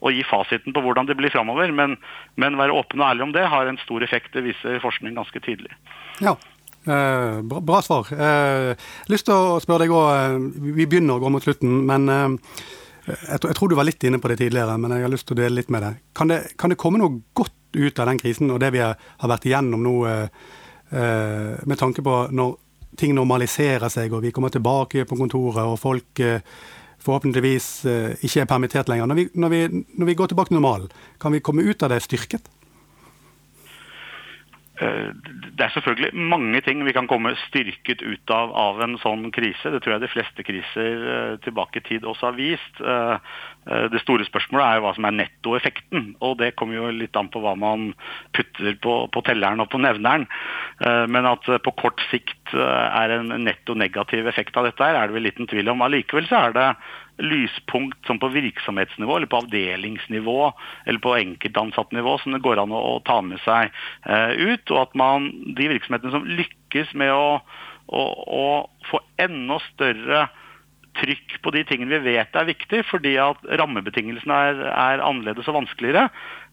[0.00, 1.98] å gi fasiten på hvordan det blir framover, men,
[2.40, 4.32] men, være åpen og ærlig om det har en stor effekt.
[4.34, 5.76] Det viser forskning ganske tydelig.
[6.24, 6.34] Ja,
[6.88, 8.08] eh, bra, bra, svar.
[8.10, 8.72] Eh,
[9.12, 12.56] lyst til å spørre deg òg, eh, vi begynner å gå mot slutten, men eh,
[13.10, 15.36] jeg, jeg, tror du var litt inne på det tidligere, men jeg har lyst til
[15.36, 16.00] å dele litt med deg.
[16.16, 18.98] Kan det, kan det komme noe godt ut av den krisen og det vi har,
[19.22, 20.26] vært igjennom nå, eh,
[20.90, 22.56] eh, med tanke på når
[22.98, 26.42] ting normaliserer seg, og vi kommer tilbake på kontoret, og folk eh,
[27.00, 29.10] forhåpentligvis eh, ikke er permittert lenger.
[29.10, 31.92] Når vi, når, vi, når vi, går tilbake til normalen, kan vi komme ut av
[31.94, 32.50] det styrket?
[34.80, 35.08] Eh,
[35.54, 39.72] det er selvfølgelig mange ting vi kan komme styrket ut av av en sånn krise.
[39.72, 42.84] Det tror jeg de fleste kriser tilbake i tid også har vist.
[43.64, 46.06] Det store spørsmålet er jo hva som er nettoeffekten.
[46.24, 47.90] Og det kommer jo litt an på hva man
[48.36, 50.24] putter på, på telleren og på nevneren.
[50.80, 55.08] Men at på kort sikt Eh, er en netto negativ effekt av dette, her, er
[55.08, 55.82] det vel liten tvil om.
[55.84, 56.66] Allikevel så er det
[57.30, 60.38] lyspunkt som på virksomhetsnivå eller på avdelingsnivå
[60.88, 63.74] eller på enkeltansattnivå som det går an å, ta med seg
[64.40, 64.72] ut.
[64.72, 67.42] Og at man, de virksomhetene som lykkes med å,
[67.92, 68.04] å,
[68.40, 68.46] å
[68.88, 70.24] få enda større
[70.98, 75.60] trykk på de tingene vi vet er viktig, fordi at rammebetingelsene er, er annerledes og
[75.60, 76.08] vanskeligere,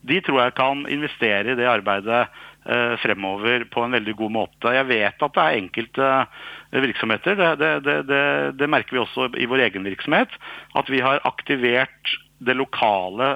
[0.07, 2.27] de tror jeg kan investere i det arbeidet
[2.67, 4.71] Eh, fremover på en veldig god måte.
[4.75, 8.23] Jeg vet at det er enkelte eh, virksomheter, det, det, det,
[8.59, 10.33] det merker vi også i vår egen virksomhet,
[10.75, 13.31] at vi har aktivert det lokale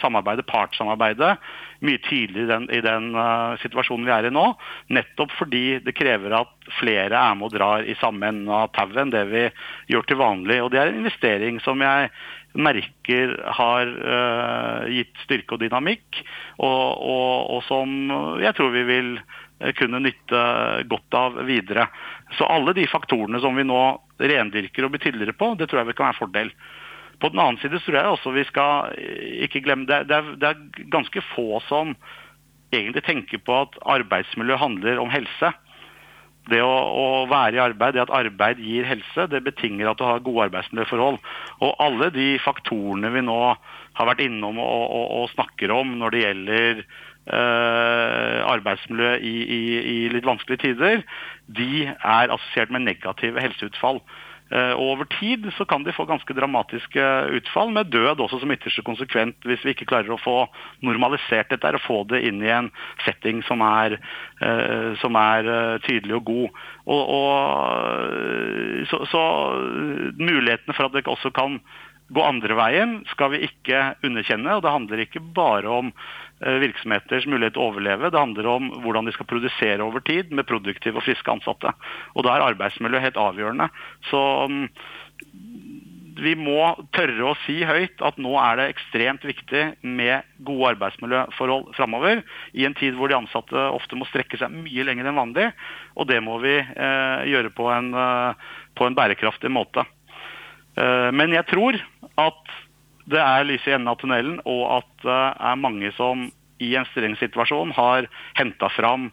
[0.00, 1.36] samarbeidet, partssamarbeidet,
[1.86, 4.46] mye tydeligere i den, i den uh, situasjonen vi er i nå.
[4.90, 8.98] Nettopp fordi det krever at flere er med og drar i samme ende av tauet
[9.04, 9.44] enn det vi
[9.92, 10.58] gjør til vanlig.
[10.64, 12.10] Og det er en investering som jeg
[12.58, 16.24] merker har uh, gitt styrke og dynamikk,
[16.58, 17.94] og, og, og, som
[18.42, 20.42] jeg tror vi vil eh, kunne nytte
[20.90, 21.86] godt av videre.
[22.34, 23.84] Så alle de faktorene som vi nå
[24.18, 26.54] rendyrker og blir tydeligere på, det tror jeg vi kan være fordel.
[27.20, 30.36] På den annen side tror jeg også vi skal eh, ikke glemme det, det, er,
[30.40, 31.94] det er ganske få som
[32.74, 35.52] egentlig tenker på at arbeidsmiljø handler om helse.
[36.50, 40.06] Det å, å, være i arbeid, det at arbeid gir helse, det betinger at du
[40.06, 41.20] har gode arbeidsmiljøforhold.
[41.66, 43.38] Og alle de faktorene vi nå
[43.98, 49.60] har vært innom og, og, og snakker om når det gjelder eh, arbeidsmiljø i, i,
[49.78, 51.04] i, litt vanskelige tider,
[51.46, 54.00] de er assosiert med negative helseutfall.
[54.50, 57.06] Eh, og over tid så kan de få ganske dramatiske
[57.38, 60.38] utfall, med død også som ytterste konsekvent hvis vi ikke klarer å få
[60.86, 62.72] normalisert dette og få det inn i en
[63.04, 63.98] setting som er,
[64.42, 65.52] eh, som er
[65.86, 66.58] tydelig og god.
[66.90, 69.22] Og, og, så, så
[70.18, 71.60] mulighetene for at det også kan
[72.10, 74.56] gå andre veien skal vi ikke underkjenne.
[74.56, 78.70] og Det handler ikke bare om eh, virksomheters mulighet til å overleve, det handler om
[78.80, 81.74] hvordan de skal produsere over tid med produktive og friske ansatte.
[82.16, 83.68] Og Da er arbeidsmiljø helt avgjørende.
[84.08, 84.64] Så mm,
[86.20, 86.58] vi må
[86.96, 92.22] tørre å si høyt at nå er det ekstremt viktig med gode arbeidsmiljøforhold framover.
[92.52, 95.48] I en tid hvor de ansatte ofte må strekke seg mye lenger enn vanlig.
[95.96, 99.86] Og det må vi eh, gjøre på en, eh, på en bærekraftig måte.
[100.76, 101.78] Eh, men jeg tror
[102.20, 102.58] at
[103.10, 105.20] det er lys i enden av tunnelen, og at det
[105.50, 106.28] er mange som
[106.60, 109.08] i en streng situasjon har henta fram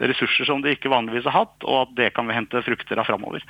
[0.00, 3.08] ressurser som de ikke vanligvis har hatt, og at det kan vi hente frukter av
[3.08, 3.44] framover.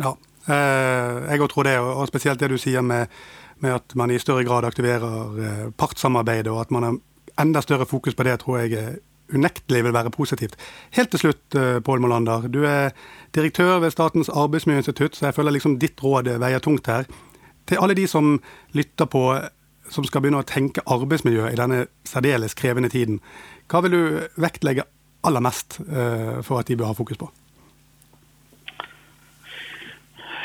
[0.00, 0.14] Ja,
[0.48, 3.12] eh, jeg tror det, og spesielt det du sier med,
[3.60, 6.98] med, at man i større grad aktiverer partssamarbeidet, og at man har
[7.40, 8.98] enda større fokus på det, tror jeg
[9.30, 10.56] unektelig vil være positivt.
[10.96, 11.54] Helt til slutt,
[11.86, 12.48] Pål Molander.
[12.50, 12.90] Du er
[13.34, 17.06] direktør ved Statens arbeidsmiljøinstitutt, så jeg føler liksom ditt råd veier tungt her.
[17.70, 18.34] Til alle de som
[18.74, 19.24] lytter på,
[19.90, 23.20] som skal begynne å tenke arbeidsmiljø i denne særdeles krevende tiden,
[23.70, 24.02] hva vil du
[24.42, 24.88] vektlegge
[25.26, 27.30] aller mest uh, for at de bør ha fokus på?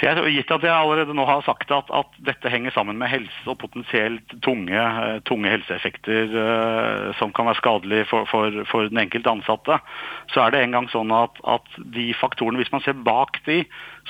[0.03, 3.45] Jeg, gitt at jeg allerede nå har sagt at, at, dette henger sammen med helse
[3.47, 8.99] og potensielt tunge, eh, tunge helseeffekter uh, som kan være skadelige for, for, for, den
[9.05, 9.77] enkelte ansatte,
[10.33, 13.61] så er det en gang sånn at, at, de faktorene, hvis man ser bak de,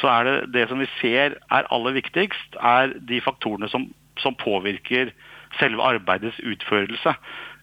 [0.01, 3.85] så er det det som vi ser er aller viktigst, er de faktorene som,
[4.21, 5.13] som påvirker
[5.59, 7.13] selve arbeidets utførelse.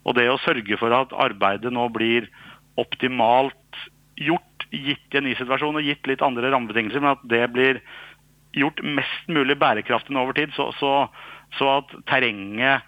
[0.07, 2.31] Og det å sørge for at arbeidet nå blir
[2.81, 3.83] optimalt
[4.21, 7.83] gjort gitt i en ny situasjon og gitt litt andre rammebetingelser, men at det blir
[8.57, 10.93] gjort mest mulig bærekraftig over tid, så, så,
[11.59, 12.83] så at terrenget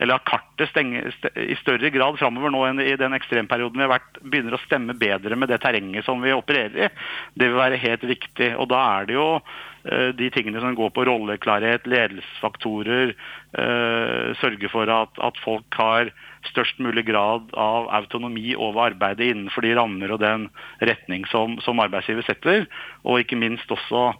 [0.00, 3.92] eller at kartet stenger, i større grad framover nå enn i den ekstremperioden vi har
[3.92, 6.88] vært, begynner å stemme bedre med det terrenget som vi opererer i.
[7.36, 8.54] Det vil være helt viktig.
[8.56, 13.12] Og da er det jo uh, de tingene som går på rolleklarhet, ledelsesfaktorer,
[13.60, 16.14] uh, sørge for at, at, folk har
[16.48, 20.48] størst mulig grad av autonomi over arbeidet innenfor de rammer og den
[20.80, 22.64] retning som, som arbeidsgiver setter,
[23.04, 24.14] og ikke minst også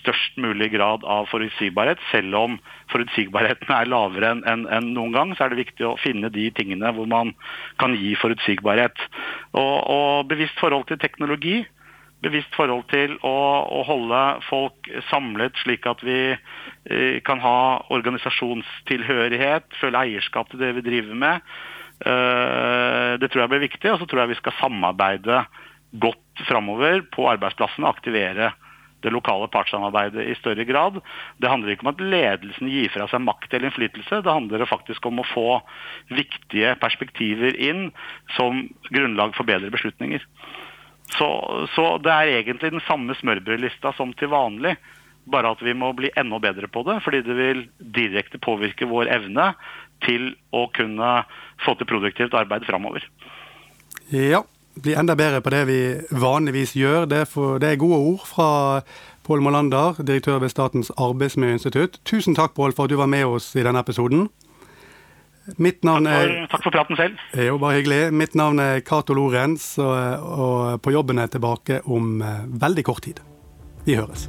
[0.00, 2.00] størst mulig grad av forutsigbarhet.
[2.10, 2.56] Selv om
[2.92, 6.48] forutsigbarheten er lavere enn en, en noen gang, så er det viktig å finne de
[6.56, 7.34] tingene hvor man
[7.80, 8.96] kan gi forutsigbarhet.
[9.52, 11.60] Og, og bevisst forhold til teknologi.
[12.24, 13.36] Bevisst forhold til å,
[13.68, 20.72] å, holde folk samlet, slik at vi eh, kan ha organisasjonstilhørighet, føle eierskap til det
[20.78, 21.56] vi driver med.
[22.00, 23.92] Eh, det tror jeg blir viktig.
[23.92, 25.44] Og så tror jeg vi skal samarbeide
[26.00, 27.92] godt framover på arbeidsplassene.
[27.92, 28.54] Aktivere
[29.04, 31.00] det lokale partssamarbeidet i større grad.
[31.38, 34.22] Det handler ikke om at ledelsen gir fra seg makt eller innflytelse.
[34.24, 35.48] Det handler faktisk om å få
[36.08, 37.90] viktige perspektiver inn
[38.36, 40.24] som grunnlag for bedre beslutninger.
[41.14, 41.28] Så,
[41.74, 44.74] så det er egentlig den samme smørbrødlista som til vanlig.
[45.26, 49.10] Bare at vi må bli enda bedre på det, fordi det vil direkte påvirke vår
[49.10, 49.52] evne
[50.06, 51.12] til å kunne
[51.64, 53.06] få til produktivt arbeid framover.
[54.12, 54.44] Ja,
[54.82, 57.06] bli enda bedre på det vi vanligvis gjør.
[57.10, 58.48] Det er, for, det er gode ord fra
[59.26, 62.00] Pål Molander, direktør ved Statens arbeidsmiljøinstitutt.
[62.06, 64.28] Tusen takk, Pål, for at du var med oss i denne episoden.
[65.62, 67.24] Mitt navn er takk for, takk for praten selv.
[67.38, 68.00] Jo, bare hyggelig.
[68.14, 73.06] Mitt navn er Cato Lorentz, og, og på jobben er tilbake om eh, veldig kort
[73.06, 73.22] tid.
[73.86, 74.26] Vi høres.